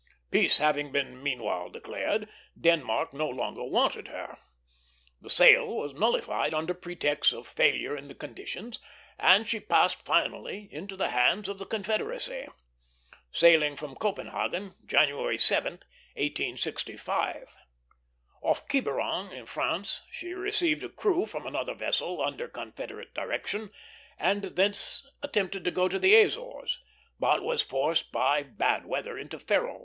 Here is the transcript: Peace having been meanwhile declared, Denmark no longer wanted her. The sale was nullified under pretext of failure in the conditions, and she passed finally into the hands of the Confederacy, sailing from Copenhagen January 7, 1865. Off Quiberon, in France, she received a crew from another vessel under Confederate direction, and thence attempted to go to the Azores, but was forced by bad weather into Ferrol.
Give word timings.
Peace 0.31 0.57
having 0.57 0.91
been 0.91 1.21
meanwhile 1.21 1.69
declared, 1.69 2.27
Denmark 2.59 3.13
no 3.13 3.29
longer 3.29 3.63
wanted 3.63 4.07
her. 4.07 4.39
The 5.21 5.29
sale 5.29 5.67
was 5.67 5.93
nullified 5.93 6.55
under 6.55 6.73
pretext 6.73 7.31
of 7.31 7.47
failure 7.47 7.95
in 7.95 8.07
the 8.07 8.15
conditions, 8.15 8.79
and 9.19 9.47
she 9.47 9.59
passed 9.59 10.03
finally 10.03 10.67
into 10.71 10.95
the 10.97 11.09
hands 11.09 11.47
of 11.47 11.59
the 11.59 11.67
Confederacy, 11.67 12.47
sailing 13.31 13.75
from 13.75 13.93
Copenhagen 13.93 14.73
January 14.87 15.37
7, 15.37 15.73
1865. 16.15 17.45
Off 18.41 18.67
Quiberon, 18.67 19.31
in 19.31 19.45
France, 19.45 20.01
she 20.09 20.33
received 20.33 20.81
a 20.83 20.89
crew 20.89 21.27
from 21.27 21.45
another 21.45 21.75
vessel 21.75 22.23
under 22.23 22.47
Confederate 22.47 23.13
direction, 23.13 23.69
and 24.17 24.41
thence 24.45 25.05
attempted 25.21 25.63
to 25.63 25.69
go 25.69 25.87
to 25.87 25.99
the 25.99 26.15
Azores, 26.23 26.79
but 27.19 27.43
was 27.43 27.61
forced 27.61 28.11
by 28.11 28.41
bad 28.41 28.87
weather 28.87 29.15
into 29.15 29.37
Ferrol. 29.37 29.79